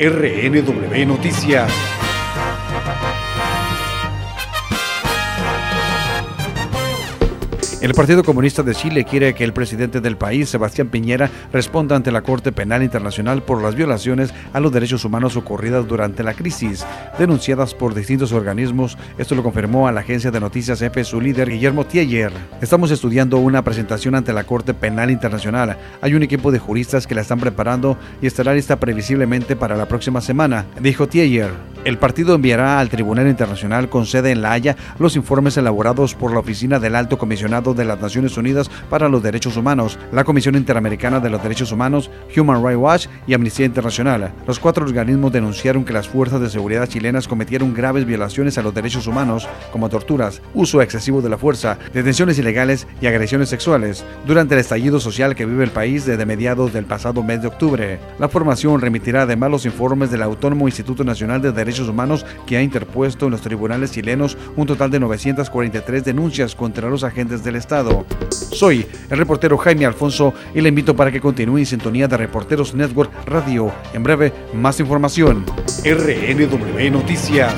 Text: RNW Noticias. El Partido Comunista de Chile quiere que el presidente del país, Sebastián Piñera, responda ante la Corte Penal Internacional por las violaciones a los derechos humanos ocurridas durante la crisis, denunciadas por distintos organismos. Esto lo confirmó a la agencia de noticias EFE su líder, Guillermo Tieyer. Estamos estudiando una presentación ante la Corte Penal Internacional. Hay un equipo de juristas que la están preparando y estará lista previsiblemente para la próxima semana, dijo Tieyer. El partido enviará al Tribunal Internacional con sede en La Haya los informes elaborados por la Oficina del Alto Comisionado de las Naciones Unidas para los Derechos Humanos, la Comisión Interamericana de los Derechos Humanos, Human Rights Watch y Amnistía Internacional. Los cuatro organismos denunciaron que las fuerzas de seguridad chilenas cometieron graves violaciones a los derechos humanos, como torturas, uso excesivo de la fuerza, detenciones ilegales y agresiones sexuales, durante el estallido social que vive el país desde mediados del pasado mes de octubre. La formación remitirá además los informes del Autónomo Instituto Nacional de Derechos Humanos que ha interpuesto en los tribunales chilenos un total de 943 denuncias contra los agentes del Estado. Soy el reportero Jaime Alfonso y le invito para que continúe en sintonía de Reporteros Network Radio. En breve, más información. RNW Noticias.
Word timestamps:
RNW 0.00 1.06
Noticias. 1.06 1.72
El 7.80 7.94
Partido 7.94 8.24
Comunista 8.24 8.64
de 8.64 8.74
Chile 8.74 9.04
quiere 9.04 9.34
que 9.34 9.44
el 9.44 9.52
presidente 9.52 10.00
del 10.00 10.16
país, 10.16 10.48
Sebastián 10.48 10.88
Piñera, 10.88 11.30
responda 11.52 11.94
ante 11.94 12.10
la 12.10 12.22
Corte 12.22 12.50
Penal 12.50 12.82
Internacional 12.82 13.44
por 13.44 13.62
las 13.62 13.76
violaciones 13.76 14.34
a 14.52 14.58
los 14.58 14.72
derechos 14.72 15.04
humanos 15.04 15.36
ocurridas 15.36 15.86
durante 15.86 16.24
la 16.24 16.34
crisis, 16.34 16.84
denunciadas 17.20 17.74
por 17.74 17.94
distintos 17.94 18.32
organismos. 18.32 18.98
Esto 19.16 19.36
lo 19.36 19.44
confirmó 19.44 19.86
a 19.86 19.92
la 19.92 20.00
agencia 20.00 20.32
de 20.32 20.40
noticias 20.40 20.82
EFE 20.82 21.04
su 21.04 21.20
líder, 21.20 21.50
Guillermo 21.50 21.86
Tieyer. 21.86 22.32
Estamos 22.60 22.90
estudiando 22.90 23.38
una 23.38 23.62
presentación 23.62 24.16
ante 24.16 24.32
la 24.32 24.42
Corte 24.42 24.74
Penal 24.74 25.12
Internacional. 25.12 25.76
Hay 26.00 26.14
un 26.14 26.24
equipo 26.24 26.50
de 26.50 26.58
juristas 26.58 27.06
que 27.06 27.14
la 27.14 27.20
están 27.20 27.38
preparando 27.38 27.96
y 28.20 28.26
estará 28.26 28.54
lista 28.54 28.80
previsiblemente 28.80 29.54
para 29.54 29.76
la 29.76 29.86
próxima 29.86 30.20
semana, 30.20 30.66
dijo 30.80 31.06
Tieyer. 31.06 31.52
El 31.88 31.96
partido 31.96 32.34
enviará 32.34 32.80
al 32.80 32.90
Tribunal 32.90 33.28
Internacional 33.28 33.88
con 33.88 34.04
sede 34.04 34.30
en 34.30 34.42
La 34.42 34.52
Haya 34.52 34.76
los 34.98 35.16
informes 35.16 35.56
elaborados 35.56 36.14
por 36.14 36.34
la 36.34 36.40
Oficina 36.40 36.78
del 36.78 36.94
Alto 36.94 37.16
Comisionado 37.16 37.72
de 37.72 37.86
las 37.86 37.98
Naciones 37.98 38.36
Unidas 38.36 38.70
para 38.90 39.08
los 39.08 39.22
Derechos 39.22 39.56
Humanos, 39.56 39.98
la 40.12 40.24
Comisión 40.24 40.54
Interamericana 40.54 41.18
de 41.18 41.30
los 41.30 41.42
Derechos 41.42 41.72
Humanos, 41.72 42.10
Human 42.36 42.62
Rights 42.62 42.78
Watch 42.78 43.06
y 43.26 43.32
Amnistía 43.32 43.64
Internacional. 43.64 44.34
Los 44.46 44.58
cuatro 44.58 44.84
organismos 44.84 45.32
denunciaron 45.32 45.86
que 45.86 45.94
las 45.94 46.06
fuerzas 46.06 46.42
de 46.42 46.50
seguridad 46.50 46.86
chilenas 46.86 47.26
cometieron 47.26 47.72
graves 47.72 48.04
violaciones 48.04 48.58
a 48.58 48.62
los 48.62 48.74
derechos 48.74 49.06
humanos, 49.06 49.48
como 49.72 49.88
torturas, 49.88 50.42
uso 50.52 50.82
excesivo 50.82 51.22
de 51.22 51.30
la 51.30 51.38
fuerza, 51.38 51.78
detenciones 51.94 52.38
ilegales 52.38 52.86
y 53.00 53.06
agresiones 53.06 53.48
sexuales, 53.48 54.04
durante 54.26 54.52
el 54.52 54.60
estallido 54.60 55.00
social 55.00 55.34
que 55.34 55.46
vive 55.46 55.64
el 55.64 55.70
país 55.70 56.04
desde 56.04 56.26
mediados 56.26 56.74
del 56.74 56.84
pasado 56.84 57.22
mes 57.22 57.40
de 57.40 57.48
octubre. 57.48 57.98
La 58.18 58.28
formación 58.28 58.78
remitirá 58.78 59.22
además 59.22 59.50
los 59.50 59.64
informes 59.64 60.10
del 60.10 60.20
Autónomo 60.20 60.68
Instituto 60.68 61.02
Nacional 61.02 61.40
de 61.40 61.50
Derechos 61.50 61.77
Humanos 61.86 62.24
que 62.46 62.56
ha 62.56 62.62
interpuesto 62.62 63.26
en 63.26 63.32
los 63.32 63.42
tribunales 63.42 63.92
chilenos 63.92 64.38
un 64.56 64.66
total 64.66 64.90
de 64.90 65.00
943 65.00 66.04
denuncias 66.04 66.54
contra 66.54 66.88
los 66.88 67.04
agentes 67.04 67.44
del 67.44 67.56
Estado. 67.56 68.06
Soy 68.30 68.86
el 69.10 69.18
reportero 69.18 69.58
Jaime 69.58 69.84
Alfonso 69.84 70.32
y 70.54 70.62
le 70.62 70.70
invito 70.70 70.96
para 70.96 71.12
que 71.12 71.20
continúe 71.20 71.58
en 71.58 71.66
sintonía 71.66 72.08
de 72.08 72.16
Reporteros 72.16 72.74
Network 72.74 73.12
Radio. 73.26 73.70
En 73.92 74.02
breve, 74.02 74.32
más 74.54 74.80
información. 74.80 75.44
RNW 75.84 76.90
Noticias. 76.90 77.54